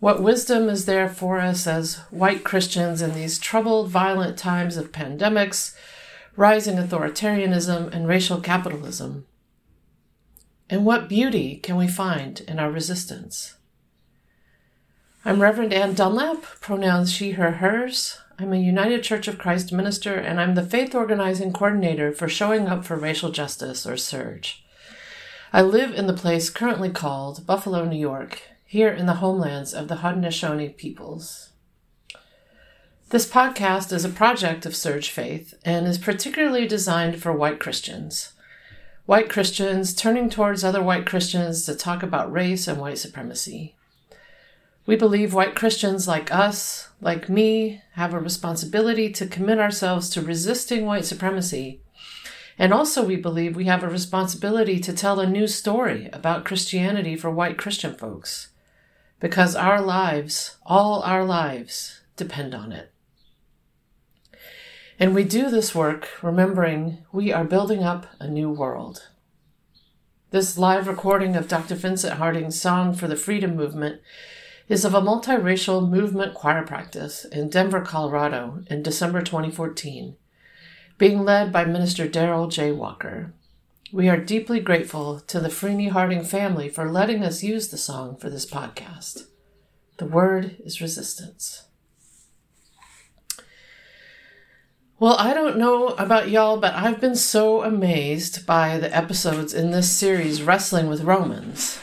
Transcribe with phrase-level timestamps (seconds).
[0.00, 4.92] What wisdom is there for us as white Christians in these troubled, violent times of
[4.92, 5.74] pandemics,
[6.36, 9.26] rising authoritarianism, and racial capitalism?
[10.70, 13.56] And what beauty can we find in our resistance?
[15.24, 18.20] I'm Reverend Anne Dunlap, pronouns she, her, hers.
[18.38, 22.68] I'm a United Church of Christ minister, and I'm the faith organizing coordinator for Showing
[22.68, 24.58] Up for Racial Justice, or SURJ.
[25.52, 29.88] I live in the place currently called Buffalo, New York, here in the homelands of
[29.88, 31.52] the Haudenosaunee peoples.
[33.08, 38.34] This podcast is a project of SURJ Faith and is particularly designed for white Christians.
[39.06, 43.74] White Christians turning towards other white Christians to talk about race and white supremacy.
[44.84, 50.20] We believe white Christians like us, like me, have a responsibility to commit ourselves to
[50.20, 51.80] resisting white supremacy.
[52.58, 57.16] And also, we believe we have a responsibility to tell a new story about Christianity
[57.16, 58.48] for white Christian folks
[59.20, 62.92] because our lives, all our lives, depend on it.
[64.98, 69.08] And we do this work remembering we are building up a new world.
[70.30, 71.74] This live recording of Dr.
[71.74, 74.00] Vincent Harding's Song for the Freedom Movement
[74.68, 80.16] is of a multiracial movement choir practice in Denver, Colorado in December 2014,
[80.98, 82.72] being led by Minister Daryl J.
[82.72, 83.32] Walker.
[83.90, 88.16] We are deeply grateful to the Freeney Harding family for letting us use the song
[88.16, 89.28] for this podcast.
[89.96, 91.64] The word is resistance.
[94.98, 99.70] Well, I don't know about y'all, but I've been so amazed by the episodes in
[99.70, 101.80] this series wrestling with Romans.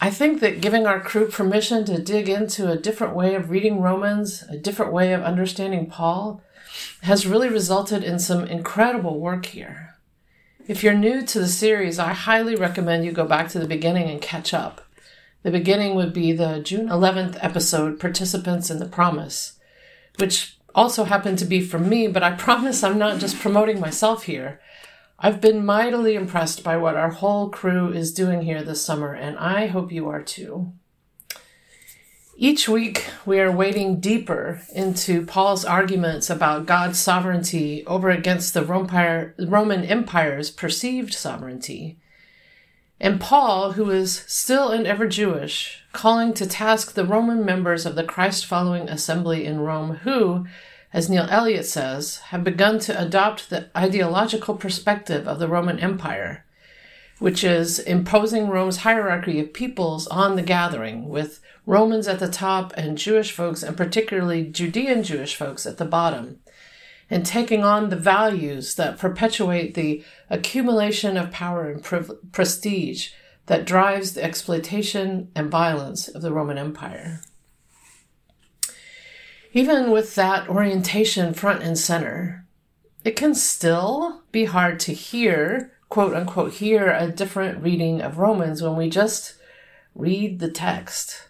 [0.00, 3.82] I think that giving our crew permission to dig into a different way of reading
[3.82, 6.42] Romans, a different way of understanding Paul,
[7.02, 9.87] has really resulted in some incredible work here.
[10.68, 14.10] If you're new to the series, I highly recommend you go back to the beginning
[14.10, 14.82] and catch up.
[15.42, 19.58] The beginning would be the June 11th episode, Participants in the Promise,
[20.18, 24.24] which also happened to be from me, but I promise I'm not just promoting myself
[24.24, 24.60] here.
[25.18, 29.38] I've been mightily impressed by what our whole crew is doing here this summer, and
[29.38, 30.74] I hope you are too.
[32.40, 38.62] Each week, we are wading deeper into Paul's arguments about God's sovereignty over against the
[38.64, 41.98] Roman Empire's perceived sovereignty.
[43.00, 47.96] And Paul, who is still and ever Jewish, calling to task the Roman members of
[47.96, 50.46] the Christ following assembly in Rome, who,
[50.92, 56.44] as Neil Elliott says, have begun to adopt the ideological perspective of the Roman Empire,
[57.18, 62.72] which is imposing Rome's hierarchy of peoples on the gathering, with Romans at the top
[62.76, 66.38] and Jewish folks, and particularly Judean Jewish folks, at the bottom,
[67.10, 71.82] and taking on the values that perpetuate the accumulation of power and
[72.32, 73.10] prestige
[73.46, 77.22] that drives the exploitation and violence of the Roman Empire.
[79.52, 82.46] Even with that orientation front and center,
[83.04, 88.62] it can still be hard to hear, quote unquote, hear a different reading of Romans
[88.62, 89.34] when we just
[89.94, 91.28] read the text.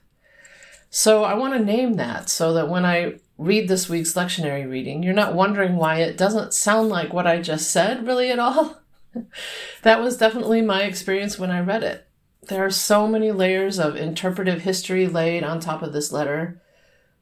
[0.90, 5.02] So I want to name that so that when I read this week's lectionary reading,
[5.02, 8.80] you're not wondering why it doesn't sound like what I just said really at all.
[9.82, 12.06] that was definitely my experience when I read it.
[12.48, 16.62] There are so many layers of interpretive history laid on top of this letter,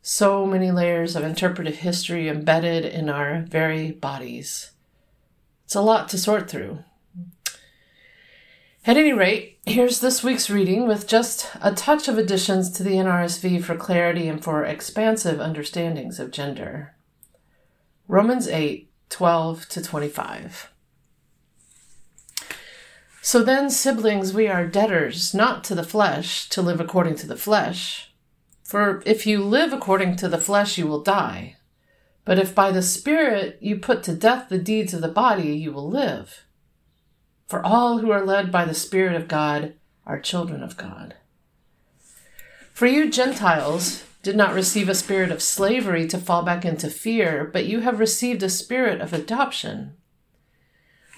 [0.00, 4.70] so many layers of interpretive history embedded in our very bodies.
[5.64, 6.84] It's a lot to sort through.
[8.86, 12.92] At any rate, here's this week's reading with just a touch of additions to the
[12.92, 16.94] NRSV for clarity and for expansive understandings of gender.
[18.06, 20.72] Romans 8 12 to 25.
[23.20, 27.34] So then, siblings, we are debtors, not to the flesh, to live according to the
[27.34, 28.14] flesh.
[28.62, 31.56] For if you live according to the flesh, you will die.
[32.24, 35.72] But if by the Spirit you put to death the deeds of the body, you
[35.72, 36.45] will live.
[37.46, 41.14] For all who are led by the Spirit of God are children of God.
[42.72, 47.48] For you Gentiles did not receive a spirit of slavery to fall back into fear,
[47.52, 49.94] but you have received a spirit of adoption.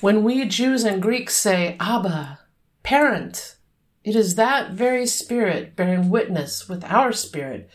[0.00, 2.40] When we Jews and Greeks say, Abba,
[2.82, 3.56] parent,
[4.04, 7.70] it is that very spirit bearing witness with our spirit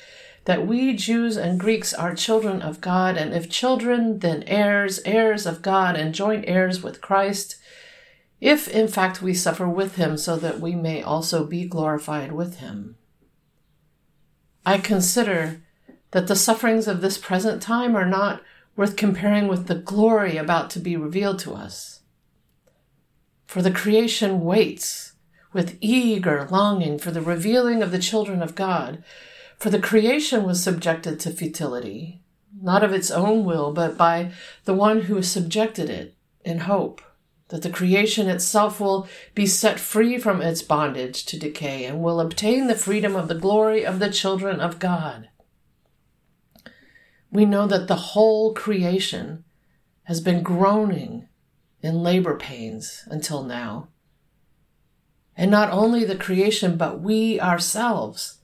[0.46, 5.46] that we Jews and Greeks are children of God, and if children, then heirs, heirs
[5.46, 7.56] of God, and joint heirs with Christ,
[8.44, 12.58] if in fact we suffer with him, so that we may also be glorified with
[12.58, 12.98] him.
[14.66, 15.62] I consider
[16.12, 18.42] that the sufferings of this present time are not
[18.76, 22.02] worth comparing with the glory about to be revealed to us.
[23.46, 25.14] For the creation waits
[25.54, 29.06] with eager longing for the revealing of the children of God.
[29.58, 32.22] For the creation was subjected to futility,
[32.62, 34.34] not of its own will, but by
[34.66, 37.02] the one who subjected it in hope
[37.54, 42.20] that the creation itself will be set free from its bondage to decay and will
[42.20, 45.30] obtain the freedom of the glory of the children of God.
[47.32, 49.44] We know that the whole creation
[50.06, 51.28] has been groaning
[51.84, 53.90] in labor pains until now.
[55.38, 58.40] And not only the creation, but we ourselves,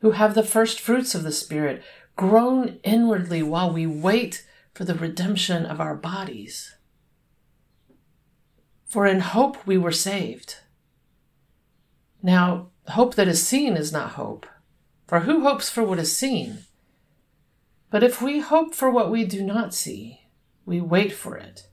[0.00, 1.84] who have the first fruits of the Spirit,
[2.16, 4.44] groan inwardly while we wait
[4.74, 6.74] for the redemption of our bodies.
[8.90, 10.56] For in hope we were saved.
[12.24, 14.46] Now, hope that is seen is not hope.
[15.06, 16.64] For who hopes for what is seen?
[17.90, 20.22] But if we hope for what we do not see,
[20.66, 21.68] we wait for it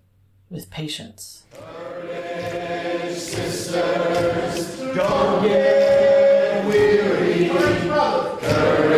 [0.51, 1.43] with patience.
[1.51, 7.49] Courage, sisters, don't get weary.
[7.49, 8.96] Courage.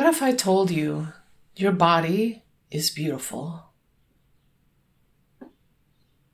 [0.00, 1.08] If I told you
[1.54, 3.72] your body is beautiful?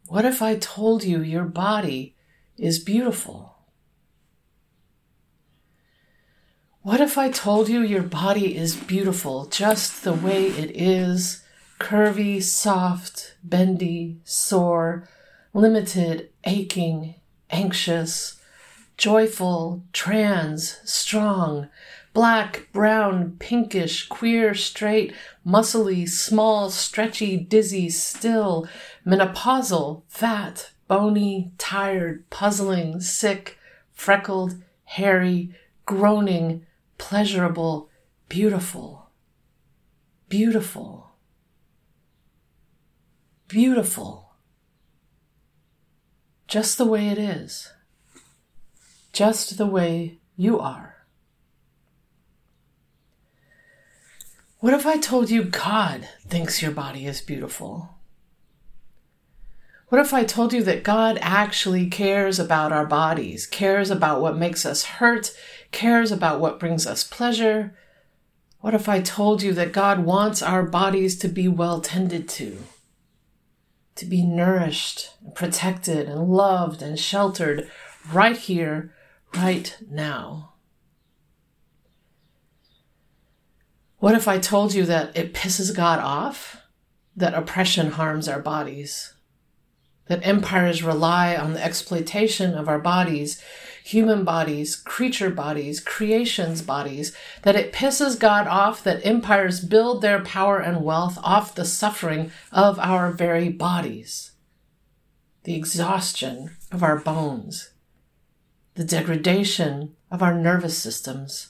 [0.06, 2.14] What if I told you your body
[2.56, 3.56] is beautiful?
[6.82, 11.42] What if I told you your body is beautiful just the way it is
[11.80, 15.08] curvy, soft, bendy, sore,
[15.52, 17.16] limited, aching,
[17.50, 18.40] anxious,
[18.96, 21.68] joyful, trans, strong,
[22.12, 25.14] black, brown, pinkish, queer, straight,
[25.46, 28.68] muscly, small, stretchy, dizzy, still,
[29.06, 33.58] menopausal, fat, bony, tired, puzzling, sick,
[33.92, 35.54] freckled, hairy,
[35.86, 36.64] groaning,
[36.96, 37.88] pleasurable,
[38.28, 39.10] beautiful,
[40.28, 41.12] beautiful,
[43.46, 44.24] beautiful.
[46.46, 47.72] Just the way it is.
[49.12, 50.97] Just the way you are.
[54.60, 57.94] What if I told you God thinks your body is beautiful?
[59.88, 64.36] What if I told you that God actually cares about our bodies, cares about what
[64.36, 65.32] makes us hurt,
[65.70, 67.78] cares about what brings us pleasure?
[68.60, 72.58] What if I told you that God wants our bodies to be well tended to,
[73.94, 77.70] to be nourished, and protected, and loved and sheltered
[78.12, 78.92] right here,
[79.36, 80.54] right now?
[83.98, 86.62] What if I told you that it pisses God off
[87.16, 89.14] that oppression harms our bodies?
[90.06, 93.42] That empires rely on the exploitation of our bodies,
[93.82, 100.22] human bodies, creature bodies, creation's bodies, that it pisses God off that empires build their
[100.22, 104.30] power and wealth off the suffering of our very bodies,
[105.42, 107.70] the exhaustion of our bones,
[108.76, 111.48] the degradation of our nervous systems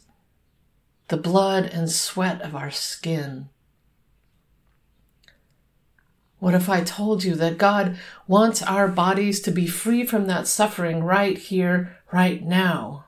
[1.08, 3.48] the blood and sweat of our skin.
[6.38, 7.98] What if I told you that God
[8.28, 13.06] wants our bodies to be free from that suffering right here, right now?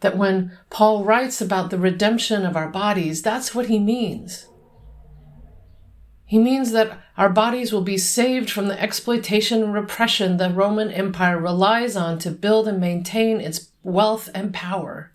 [0.00, 4.48] That when Paul writes about the redemption of our bodies, that's what he means.
[6.26, 10.90] He means that our bodies will be saved from the exploitation and repression the Roman
[10.90, 15.13] Empire relies on to build and maintain its wealth and power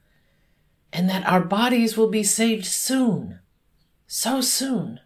[0.91, 3.39] and that our bodies will be saved soon,
[4.07, 4.99] so soon.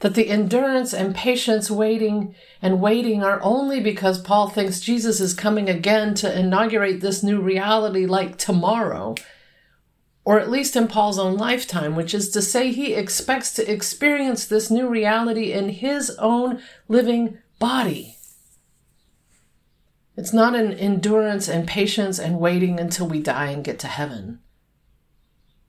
[0.00, 5.32] That the endurance and patience waiting and waiting are only because Paul thinks Jesus is
[5.32, 9.14] coming again to inaugurate this new reality like tomorrow,
[10.24, 14.44] or at least in Paul's own lifetime, which is to say, he expects to experience
[14.44, 18.18] this new reality in his own living body.
[20.16, 24.40] It's not an endurance and patience and waiting until we die and get to heaven.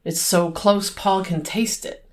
[0.07, 2.09] It's so close Paul can taste it.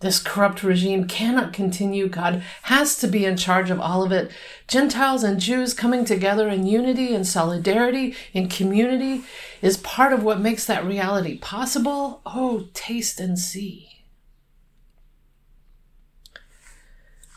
[0.00, 2.08] This corrupt regime cannot continue.
[2.08, 4.30] God has to be in charge of all of it.
[4.68, 9.22] Gentiles and Jews coming together in unity and solidarity in community
[9.60, 12.22] is part of what makes that reality possible.
[12.24, 14.06] Oh, taste and see.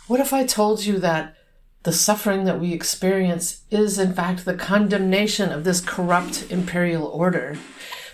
[0.07, 1.35] What if I told you that
[1.83, 7.57] the suffering that we experience is, in fact, the condemnation of this corrupt imperial order?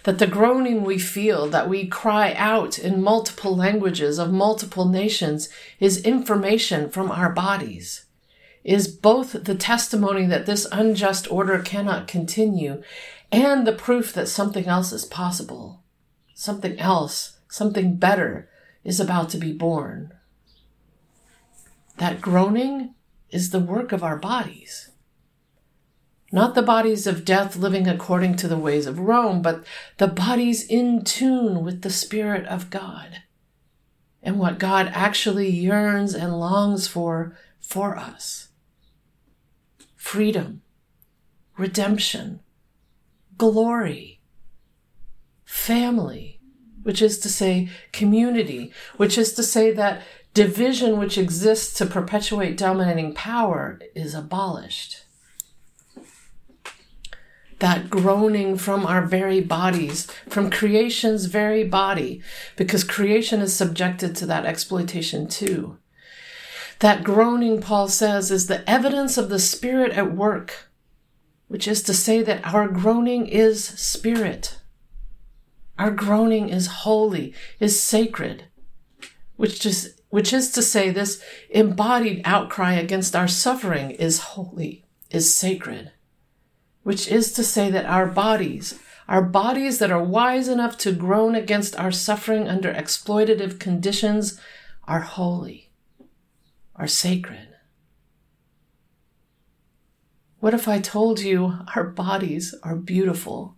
[0.04, 5.50] That the groaning we feel, that we cry out in multiple languages of multiple nations,
[5.80, 8.06] is information from our bodies,
[8.64, 12.82] is both the testimony that this unjust order cannot continue
[13.32, 15.82] and the proof that something else is possible.
[16.34, 18.50] Something else, something better
[18.84, 20.14] is about to be born.
[21.98, 22.96] That groaning
[23.30, 24.91] is the work of our bodies
[26.32, 29.66] not the bodies of death living according to the ways of Rome, but
[29.98, 33.24] the bodies in tune with the Spirit of God
[34.24, 38.50] and what God actually yearns and longs for for us.
[39.96, 40.62] Freedom,
[41.58, 42.40] redemption,
[43.38, 44.22] glory,
[45.44, 46.40] family,
[46.84, 50.02] which is to say community, which is to say that
[50.34, 55.06] division which exists to perpetuate dominating power is abolished
[57.62, 62.20] that groaning from our very bodies, from creation's very body,
[62.56, 65.78] because creation is subjected to that exploitation too.
[66.80, 70.72] That groaning, Paul says, is the evidence of the Spirit at work,
[71.50, 74.58] which is to say that our groaning is spirit.
[75.78, 78.46] Our groaning is holy, is sacred,
[79.36, 85.32] which is, which is to say, this embodied outcry against our suffering is holy, is
[85.32, 85.92] sacred
[86.84, 91.36] which is to say that our bodies, our bodies that are wise enough to groan
[91.36, 94.40] against our suffering under exploitative conditions,
[94.88, 95.70] are holy,
[96.76, 97.50] are sacred.
[100.40, 103.56] What if I told you our bodies are beautiful?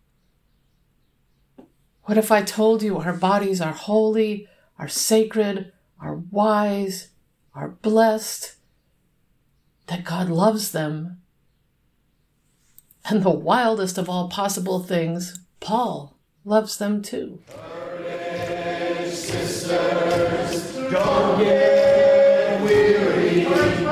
[2.03, 7.07] What if I told you our bodies are holy, are sacred, are wise,
[7.55, 8.55] are blessed,
[9.87, 11.21] that God loves them
[13.05, 17.39] and the wildest of all possible things, Paul loves them too.
[19.05, 23.82] Sisters, don't get weary.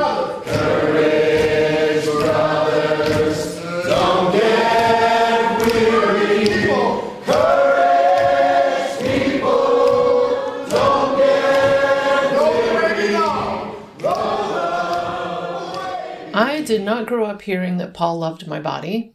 [16.72, 19.14] Did not grow up hearing that Paul loved my body.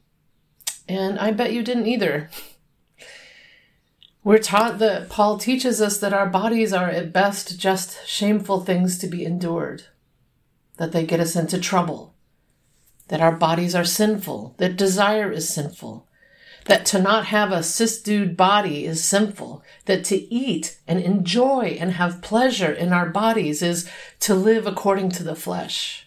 [0.87, 2.29] And I bet you didn't either.
[4.23, 8.99] We're taught that Paul teaches us that our bodies are at best just shameful things
[8.99, 9.85] to be endured,
[10.77, 12.15] that they get us into trouble,
[13.09, 16.07] that our bodies are sinful, that desire is sinful,
[16.67, 21.93] that to not have a cisdued body is sinful, that to eat and enjoy and
[21.93, 26.06] have pleasure in our bodies is to live according to the flesh,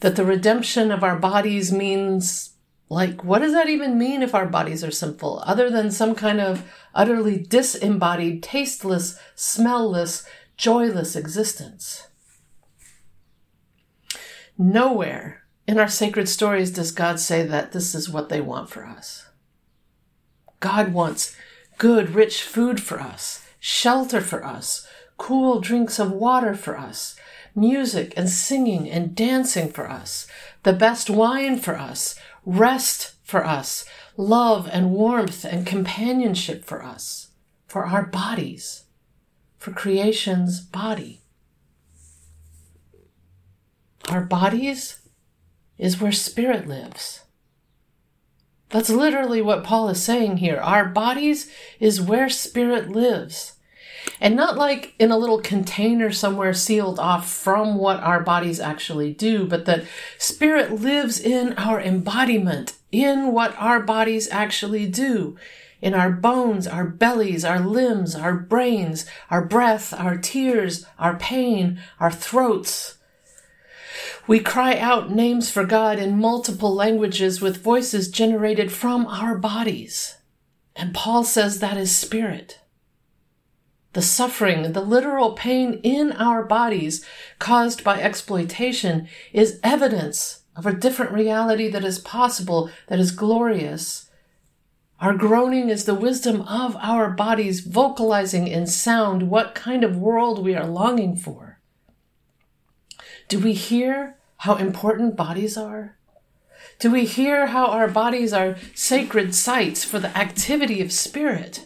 [0.00, 2.56] that the redemption of our bodies means
[2.88, 6.40] like, what does that even mean if our bodies are sinful, other than some kind
[6.40, 10.24] of utterly disembodied, tasteless, smellless,
[10.56, 12.06] joyless existence?
[14.56, 18.86] Nowhere in our sacred stories does God say that this is what they want for
[18.86, 19.26] us.
[20.60, 21.36] God wants
[21.76, 24.86] good, rich food for us, shelter for us,
[25.18, 27.15] cool drinks of water for us,
[27.56, 30.26] music and singing and dancing for us,
[30.62, 33.84] the best wine for us, rest for us,
[34.16, 37.28] love and warmth and companionship for us,
[37.66, 38.84] for our bodies,
[39.58, 41.22] for creation's body.
[44.08, 45.00] Our bodies
[45.78, 47.22] is where spirit lives.
[48.68, 50.58] That's literally what Paul is saying here.
[50.58, 53.55] Our bodies is where spirit lives.
[54.20, 59.12] And not like in a little container somewhere sealed off from what our bodies actually
[59.12, 59.84] do, but that
[60.18, 65.36] spirit lives in our embodiment, in what our bodies actually do,
[65.82, 71.78] in our bones, our bellies, our limbs, our brains, our breath, our tears, our pain,
[72.00, 72.96] our throats.
[74.26, 80.16] We cry out names for God in multiple languages with voices generated from our bodies.
[80.74, 82.60] And Paul says that is spirit
[83.96, 87.02] the suffering, the literal pain in our bodies
[87.38, 94.06] caused by exploitation is evidence of a different reality that is possible, that is glorious,
[94.98, 100.42] Our groaning is the wisdom of our bodies vocalizing in sound what kind of world
[100.42, 101.58] we are longing for.
[103.28, 105.96] Do we hear how important bodies are?
[106.78, 111.65] Do we hear how our bodies are sacred sites for the activity of spirit?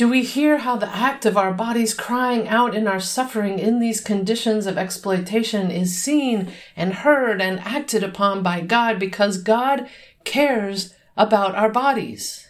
[0.00, 3.80] Do we hear how the act of our bodies crying out in our suffering in
[3.80, 9.90] these conditions of exploitation is seen and heard and acted upon by God because God
[10.24, 12.48] cares about our bodies?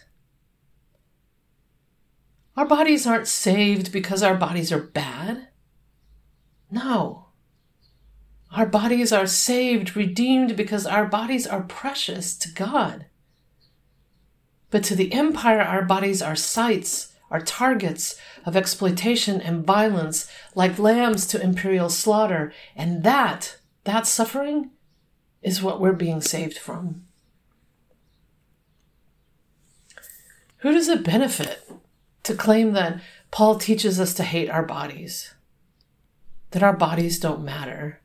[2.55, 5.49] Our bodies aren't saved because our bodies are bad.
[6.71, 7.31] No.
[8.55, 13.07] Our bodies are saved, redeemed because our bodies are precious to God.
[14.69, 20.77] But to the empire, our bodies are sites, are targets of exploitation and violence, like
[20.77, 22.53] lambs to imperial slaughter.
[22.75, 24.71] And that, that suffering,
[25.41, 27.03] is what we're being saved from.
[30.57, 31.67] Who does it benefit
[32.23, 35.33] to claim that Paul teaches us to hate our bodies?
[36.51, 38.01] That our bodies don't matter?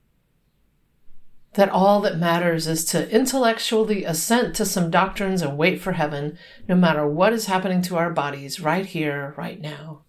[1.56, 6.38] That all that matters is to intellectually assent to some doctrines and wait for heaven,
[6.68, 10.02] no matter what is happening to our bodies right here, right now.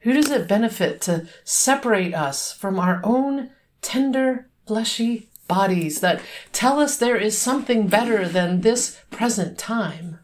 [0.00, 6.20] Who does it benefit to separate us from our own tender, fleshy bodies that
[6.52, 10.18] tell us there is something better than this present time?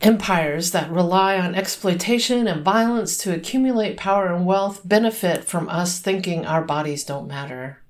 [0.00, 5.98] Empires that rely on exploitation and violence to accumulate power and wealth benefit from us
[5.98, 7.82] thinking our bodies don't matter.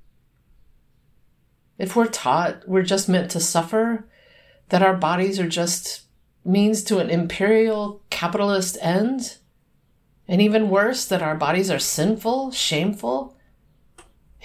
[1.77, 4.09] If we're taught we're just meant to suffer,
[4.71, 6.03] that our bodies are just
[6.45, 9.37] means to an imperial capitalist end,
[10.27, 13.37] and even worse, that our bodies are sinful, shameful,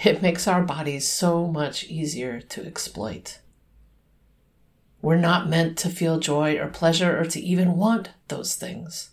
[0.03, 3.39] it makes our bodies so much easier to exploit.
[5.03, 9.09] We're not meant to feel joy or pleasure or to even want those things.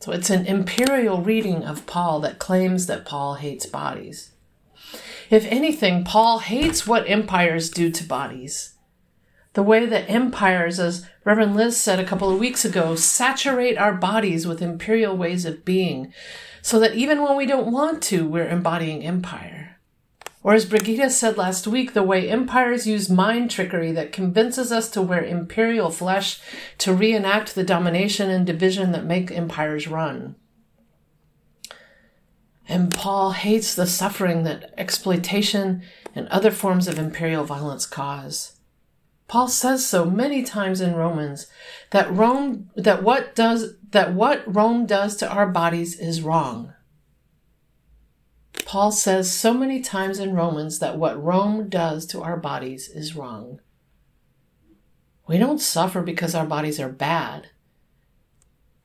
[0.00, 4.32] So it's an imperial reading of Paul that claims that Paul hates bodies.
[5.30, 8.74] If anything, Paul hates what empires do to bodies.
[9.52, 13.94] The way that empires, as Reverend Liz said a couple of weeks ago, saturate our
[13.94, 16.12] bodies with imperial ways of being,
[16.60, 19.61] so that even when we don't want to, we're embodying empire.
[20.44, 24.90] Or as Brigida said last week, the way empires use mind trickery that convinces us
[24.90, 26.40] to wear imperial flesh
[26.78, 30.34] to reenact the domination and division that make empires run.
[32.68, 35.82] And Paul hates the suffering that exploitation
[36.14, 38.56] and other forms of imperial violence cause.
[39.28, 41.46] Paul says so many times in Romans
[41.90, 46.74] that Rome that what does that what Rome does to our bodies is wrong.
[48.72, 53.14] Paul says so many times in Romans that what Rome does to our bodies is
[53.14, 53.60] wrong.
[55.28, 57.48] We don't suffer because our bodies are bad.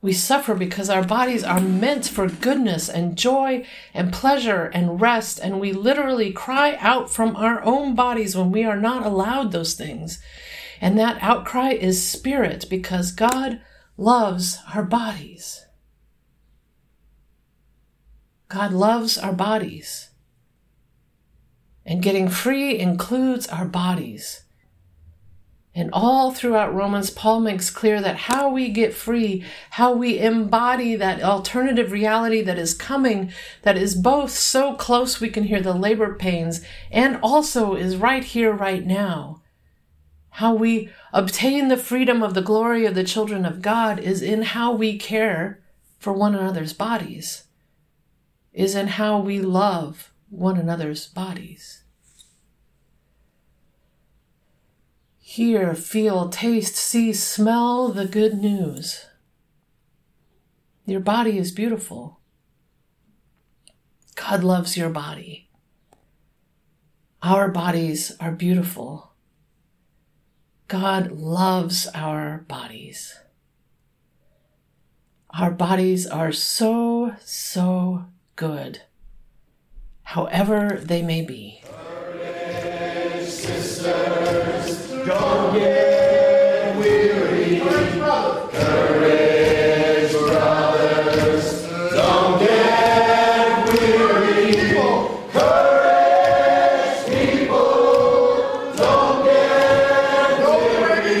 [0.02, 5.40] We suffer because our bodies are meant for goodness and joy and pleasure and rest,
[5.42, 9.72] and we literally cry out from our own bodies when we are not allowed those
[9.72, 10.22] things.
[10.82, 13.62] And that outcry is spirit because God
[13.96, 15.64] loves our bodies.
[18.48, 20.08] God loves our bodies.
[21.84, 24.44] And getting free includes our bodies.
[25.74, 30.96] And all throughout Romans, Paul makes clear that how we get free, how we embody
[30.96, 33.32] that alternative reality that is coming,
[33.62, 38.24] that is both so close we can hear the labor pains and also is right
[38.24, 39.42] here, right now.
[40.30, 44.42] How we obtain the freedom of the glory of the children of God is in
[44.42, 45.62] how we care
[45.98, 47.44] for one another's bodies
[48.58, 51.84] is in how we love one another's bodies.
[55.20, 59.06] Hear, feel, taste, see, smell the good news.
[60.86, 62.18] Your body is beautiful.
[64.16, 65.48] God loves your body.
[67.22, 69.12] Our bodies are beautiful.
[70.66, 73.20] God loves our bodies.
[75.30, 78.06] Our bodies are so, so
[78.38, 78.80] good,
[80.04, 81.60] however they may be.
[81.64, 87.58] Courage, sisters, don't get weary.
[87.58, 87.98] Courage,
[90.12, 94.54] brothers, don't get weary.
[95.32, 101.18] Courage, people, don't get weary.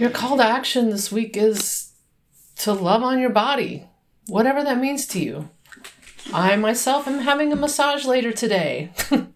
[0.00, 1.87] Your call to action this week is
[2.58, 3.86] to love on your body,
[4.26, 5.50] whatever that means to you.
[6.32, 8.92] I myself am having a massage later today.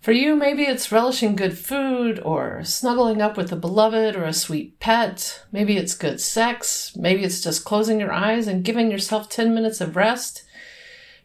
[0.00, 4.32] For you, maybe it's relishing good food or snuggling up with a beloved or a
[4.32, 5.44] sweet pet.
[5.50, 6.94] Maybe it's good sex.
[6.94, 10.44] Maybe it's just closing your eyes and giving yourself 10 minutes of rest.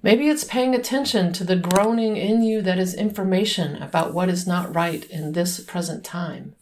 [0.02, 4.48] Maybe it's paying attention to the groaning in you that is information about what is
[4.48, 6.56] not right in this present time.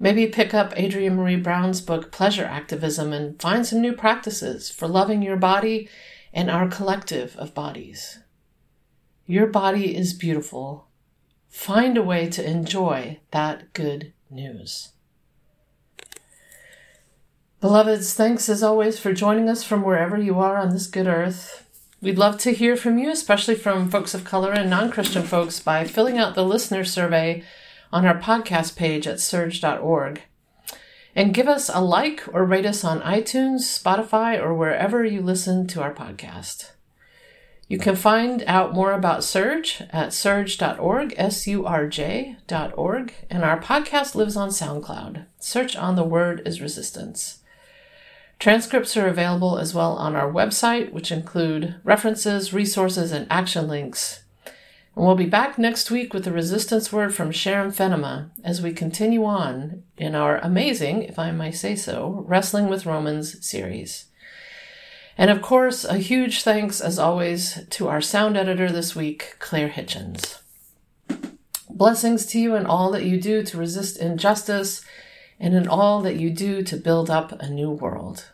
[0.00, 4.86] Maybe pick up Adrienne Maree Brown's book, Pleasure Activism, and find some new practices for
[4.86, 5.88] loving your body
[6.32, 8.20] and our collective of bodies.
[9.26, 10.86] Your body is beautiful.
[11.48, 14.90] Find a way to enjoy that good news.
[17.60, 21.66] Beloveds, thanks as always for joining us from wherever you are on this good earth.
[22.00, 25.58] We'd love to hear from you, especially from folks of color and non Christian folks,
[25.58, 27.42] by filling out the listener survey
[27.92, 30.22] on our podcast page at surj.org.
[31.14, 35.66] And give us a like or rate us on iTunes, Spotify, or wherever you listen
[35.68, 36.70] to our podcast.
[37.66, 43.60] You can find out more about SURJ at surge.org, S U R J.org, and our
[43.60, 45.26] podcast lives on SoundCloud.
[45.38, 47.40] Search on the word is resistance.
[48.38, 54.22] Transcripts are available as well on our website, which include references, resources, and action links
[54.98, 58.72] and we'll be back next week with the resistance word from Sharon Fennema as we
[58.72, 64.06] continue on in our amazing, if I may say so, Wrestling with Romans series.
[65.16, 69.68] And of course, a huge thanks, as always, to our sound editor this week, Claire
[69.68, 70.40] Hitchens.
[71.70, 74.84] Blessings to you in all that you do to resist injustice
[75.38, 78.32] and in all that you do to build up a new world.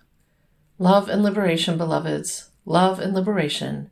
[0.78, 2.48] Love and liberation, beloveds.
[2.64, 3.90] Love and liberation.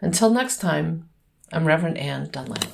[0.00, 1.08] Until next time,
[1.52, 2.64] I'm Reverend Anne Dunlap.